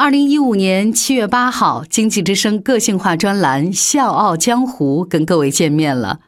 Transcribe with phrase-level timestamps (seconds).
[0.00, 6.18] 二零一五年七月八号，经济之声个性化专栏《笑傲江湖》跟各位见面了。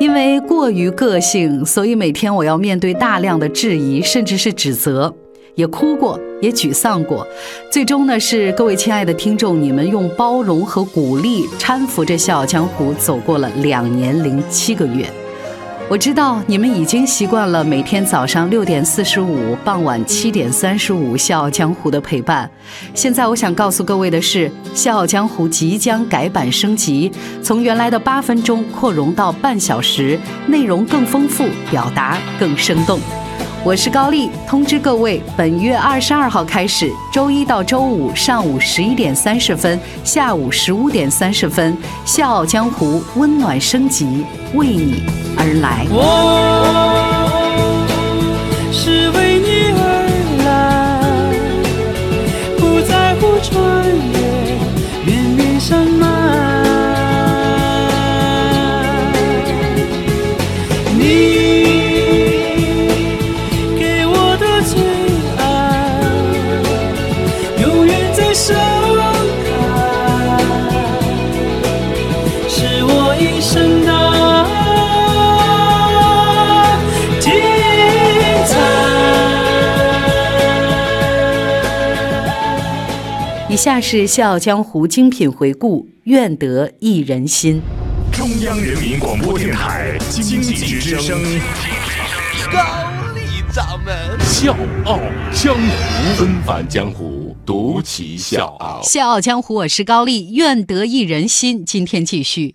[0.00, 5.14] 因为过于个性，所以每天我要面对大量的质疑，甚至是指责，
[5.54, 7.24] 也哭过，也沮丧过。
[7.70, 15.06] 最终呢，是各位亲爱的听众，你们用包容和鼓励搀扶着《笑傲江湖》走过了两年零七个月。
[15.92, 22.50] 我知道你们已经习惯了每天早上六点四十五、傍晚七点三十五《笑傲江湖》的陪伴。
[22.94, 32.98] 现在我想告诉各位的是，《笑傲江湖》即将改版升级，从原来的八分钟扩容到半小时，内容更丰富，表达更生动。
[33.62, 41.74] 我是高丽，通知各位，本月二十二号开始，周一到周五上午十一点三十分、下午十五点三十分，
[42.06, 44.24] 《笑傲江湖》温暖升级，
[44.54, 45.02] 为你
[45.42, 46.91] 而来。
[83.52, 87.60] 以下是《笑傲江湖》精品回顾，愿得一人心。
[88.10, 91.22] 中央人民广播电台经济之声，
[92.50, 92.58] 高
[93.14, 94.98] 丽掌门，笑傲
[95.34, 98.80] 江湖，纷繁江湖，独骑笑傲。
[98.82, 101.62] 笑傲江湖，我是高丽，愿得一人心。
[101.62, 102.54] 今天继续。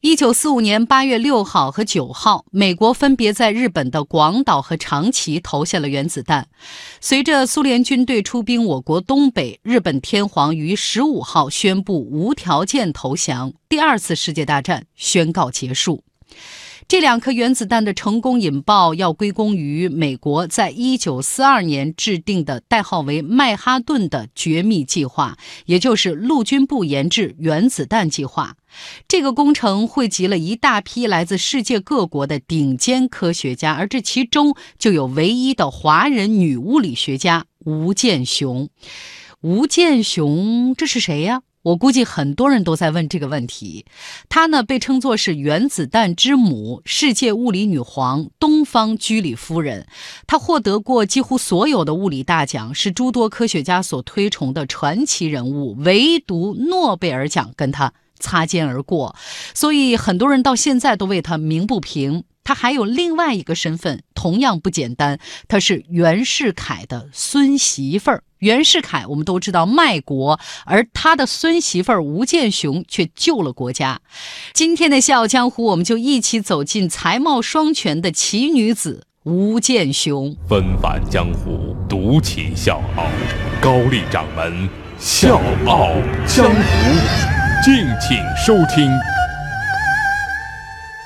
[0.00, 6.46] 一九四五年八月六号和九号，美国分别在日本的广岛和长崎投下了原子弹。
[7.00, 16.04] 随着苏联军队出兵我国东北，日本天皇于十五号宣布无条件投降，第二次世界大战宣告结束。
[16.88, 28.56] 这两颗原子弹的成功引爆，要归功于美国在一九四二年制定的代号为“曼哈顿”的绝密计划，也就是陆军部研制原子弹计划。
[29.06, 38.70] 这个工程汇集了一大批来自世界各国的顶尖科学家，而这其中就有唯一的华人女物理学家吴健雄。
[39.42, 41.42] 吴健雄，这是谁呀？
[41.68, 43.84] 我估计很多人都在问这个问题。
[44.28, 49.86] 她呢，被称作是原子弹之母、世界物理女皇、东方居里夫人。
[50.26, 55.76] 她获得过几乎所有的物理大奖，是诸多科学家所推崇的传奇人物。
[55.80, 59.14] 唯独诺贝尔奖跟她擦肩而过，
[59.54, 62.24] 所以很多人到现在都为她鸣不平。
[62.44, 68.24] 她还有另外一个身份，同样不简单，她是袁世凯的孙媳妇儿。
[68.38, 74.00] 袁世凯，我们都知道卖国，而他的孙媳妇儿吴健雄却救了国家。
[74.52, 80.36] 今天的《笑傲江湖》，我们就一起走进才貌双全的奇女子吴健雄。
[80.48, 83.06] 纷繁江湖，独起笑傲，
[83.60, 84.68] 高丽掌门
[84.98, 85.92] 笑傲
[86.26, 86.60] 江湖，
[87.64, 88.90] 敬请收听。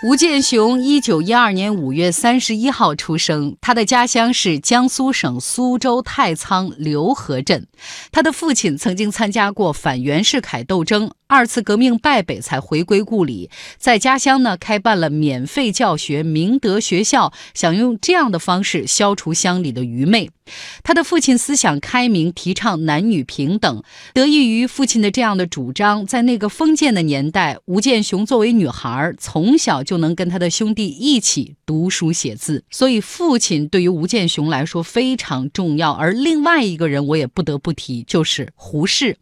[0.05, 7.69] 吴健雄一九一二年五月三十一号出生，他的家乡是江苏省苏州太仓浏河镇。
[8.11, 11.13] 他的父亲曾经参加过反袁世凯斗争。
[11.29, 13.49] 二次革命败北，才回归故里，
[13.79, 20.31] 在家乡呢开办了免费教学明德学校，想用这样的方式消除乡里的愚昧。
[20.83, 23.83] 他的父亲思想开明，提倡男女平等。
[24.13, 35.93] 得益于父亲的这样的主张，在那个封建的年代，吴健雄作为女孩儿，从小就能跟他的兄弟一起读书写字，所以父亲对于吴健雄来说非常重要。
[35.93, 39.17] 而另外一个人，我也不得不提，就是胡适。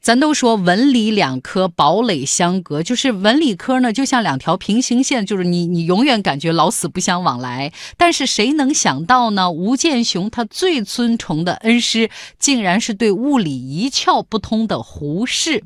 [0.00, 1.38] 咱都说文理两。
[1.40, 7.72] 科堡垒相隔，就是文理科呢，就像两条平行线，就是你你永远感觉老死不相往来。
[7.96, 9.50] 但是谁能想到呢？
[9.50, 15.62] 吴健雄他最尊崇的恩师，竟然是对物理一窍不通的胡适。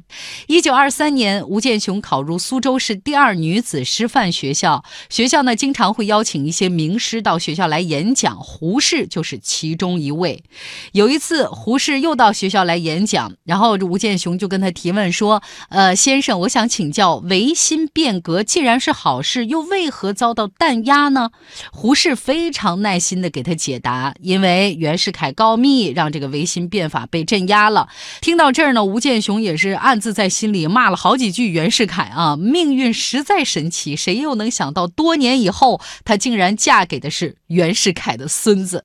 [0.48, 10.44] 一九二三年，吴健雄考入苏州市第二女子师范学校，学校呢经常会邀请一些名师到学校来演讲，胡适就是其中一位。
[10.92, 15.42] 有一次，胡适又到学校来演讲，然后吴健雄就跟他提问说。
[15.70, 21.30] 呃，先生，我想请教，维新变革既然是好事，又为何遭到弹压呢？
[21.72, 27.88] 胡适非常耐心地给他解答，因为袁世凯告密，让这个维新变法被镇压了。
[28.20, 38.84] 听到这儿呢，吴健雄也是暗自在心里骂了好几句袁世凯啊，命运实在神奇，谁又能想到多年以后，她竟然嫁给的是袁世凯的孙子。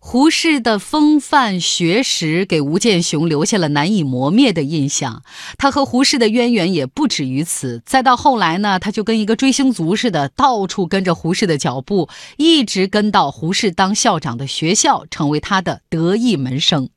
[0.00, 5.22] 胡适的风范学识给吴建雄留下了难以磨灭的印象。
[5.58, 7.82] 他和胡适的渊源也不止于此。
[7.84, 16.88] 再到后来呢，他就跟一个追星族似的，到处跟着胡适的脚步，一直跟到胡适当校长的学校，成为他的得意门生。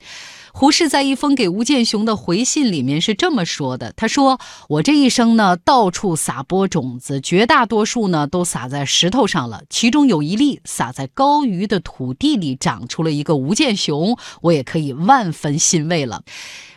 [0.54, 16.24] 胡适在一封给吴建雄的回信里面是这么说的：“他说，我这一生呢，到处撒播种子，绝大多数呢都撒在石头上了，其中有一粒撒在高于的土地里，长出了一个吴建雄，我也可以万分欣慰了。”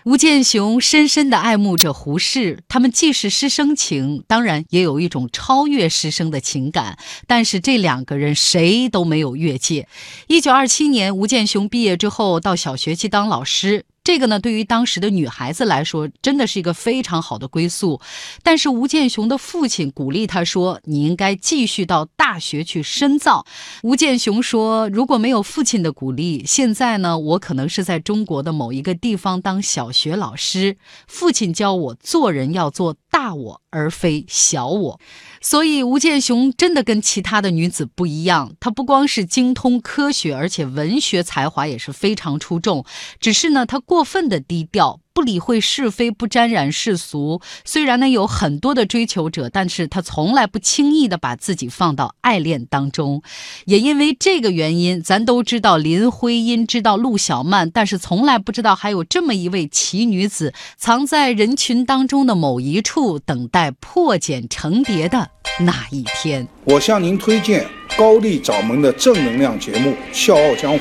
[0.04, 6.98] 吴建雄深深的爱慕着胡适，他们既是师生情，当然也有一种超越师生的情感。
[7.26, 9.88] 但是这两个人谁都没有越界。
[10.26, 13.86] 一九二七年，吴建雄毕业之后到小学去当老师。
[14.04, 17.98] 这个呢，对于当时的女孩子来说，真的是一个非常好的归宿。
[18.42, 23.46] 但是吴建雄的父亲鼓励他说：“你应该继续到大学去深造。”
[23.82, 30.76] 吴建雄说：“如果没有父亲的鼓励，现在呢，我可能是在中国的某一个地方当小学老师。
[31.06, 35.00] 父亲教我做人要做大我，而非小我。”
[35.44, 38.56] 所以，吴建雄真的跟其他的女子不一样。
[38.58, 42.82] 他不光是精通科学，而且文学才华也是非常出众。
[43.20, 45.00] 只是呢，他过分的低调。
[45.14, 47.40] 不理会是非，不沾染世俗。
[47.64, 53.22] 虽然呢有很多的追求者，但是他从来不轻易的把自己放到爱恋当中。
[53.66, 66.48] 也因为这个原因，咱都知道林徽因，知道陆小曼，但是从来不知道还有这么一位奇女子，藏在人群当中的某一处，等待破茧成蝶的那一天。
[66.64, 67.64] 我向您推荐
[67.96, 70.78] 高丽掌门的正能量节目《笑傲江湖》。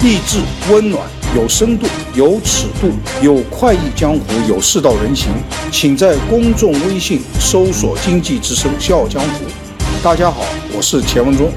[0.00, 0.38] 励志、
[0.70, 1.02] 温暖、
[1.34, 1.84] 有深度、
[2.14, 2.88] 有尺度、
[3.20, 5.32] 有快意江湖、有世道人情，
[5.72, 9.44] 请在公众微信搜索“经济之声笑傲江湖”。
[10.00, 11.50] 大家好，我是钱文忠。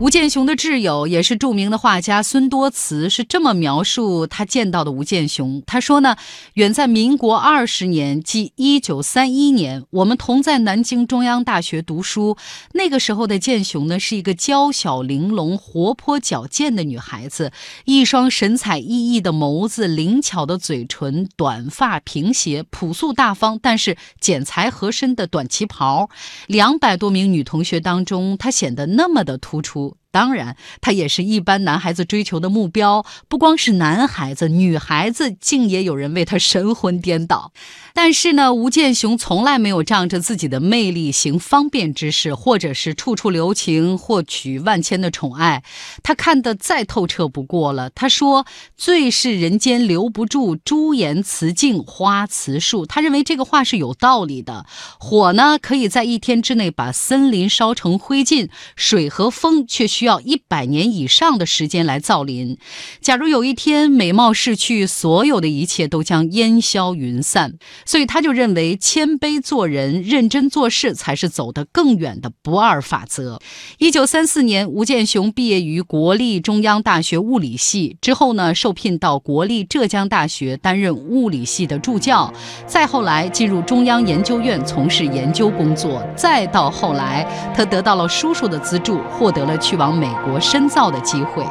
[0.00, 5.60] 吴建雄的挚友也是著名的画家孙多慈是这么描述他见到的吴建雄。
[5.66, 6.14] 他说呢，
[6.54, 12.36] 远在民国二十年，即一九三一年，我们同在南京中央大学读书。
[12.74, 17.50] 那个时候的建雄呢，是一个娇小玲珑、活泼矫健的女孩子，
[17.84, 26.08] 一双神采奕奕的眸子，灵巧的嘴唇，短发平斜，朴素大方，但是剪裁合身的短旗袍。
[26.46, 29.87] 两百多名女同学当中，她显得那么的突出。
[30.10, 33.04] 当然，他也是一般男孩子追求的目标。
[33.28, 37.52] 不光是男孩子，女孩子竟也有人为他神魂颠倒。
[37.92, 45.62] 但是呢，吴建雄从来没有仗着自己的魅力行方便之事，或者是处处留情获取万千的宠爱。
[46.02, 47.90] 他看得再透彻不过了。
[47.90, 48.46] 他说
[48.76, 54.64] ：“最是人间留不住朱颜辞镜花辞树。”他认为这个话是有道理的。
[54.98, 62.56] 火呢，可以在一天之内把森林烧成灰烬；水和风却需要一百年以上的时间来造林。
[63.00, 67.54] 假如有一天美貌逝去，所有的一切都将烟消云散。
[67.84, 73.40] 所以他就认为，谦卑做人、认真做事才是走得更远的不二法则。
[73.78, 82.32] 一九三四年，吴建雄毕业于国立中央大学物理系，之后呢，受聘到国立浙江大学担任物理系的助教，
[82.68, 89.87] 再后来进入中央研究院从事研究工作，再到后来，他得到了叔叔的资助，获得了去往。
[89.92, 91.44] 美国深造的机会，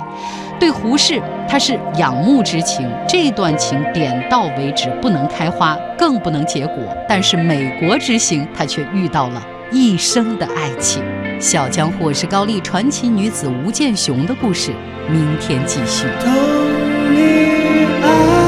[0.60, 6.76] 对胡适他是仰慕之情，这段情点到为止，不能开花，更不能结果。
[7.08, 9.42] 但是美国之行，他却遇到了
[9.72, 11.04] 一生的爱情。
[11.40, 14.72] 小江湖是高丽传奇女子吴建雄的故事，
[15.10, 16.08] 明天继续。
[16.20, 18.47] 只有一